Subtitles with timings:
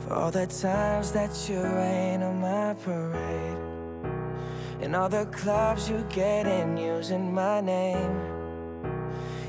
[0.00, 3.58] For all the times that you rain on my parade.
[4.80, 8.20] And all the clubs you get in using my name.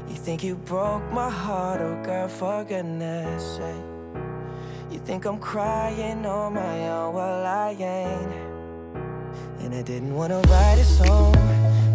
[0.08, 3.96] You think you broke my heart, oh girl, for goodness sake.
[4.92, 8.34] You think I'm crying on my own, well, I ain't.
[9.60, 11.34] And I didn't wanna write a song,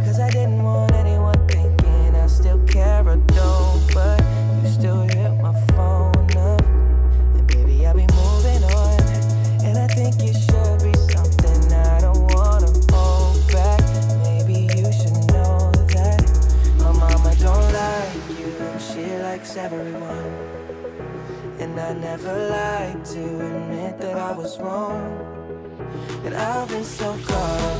[0.04, 1.19] cause I didn't want anyone
[21.60, 25.04] And I never like to admit that I was wrong.
[26.24, 27.79] And I've been so caught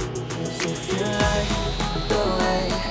[0.63, 2.90] If you like the way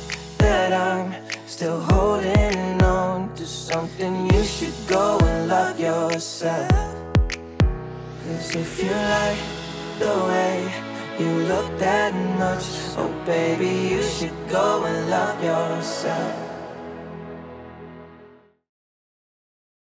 [6.41, 6.95] yourself.
[8.25, 9.37] Cause if you like
[9.99, 10.73] the way
[11.19, 12.65] you look that much,
[12.97, 16.50] oh baby, you should go and love yourself.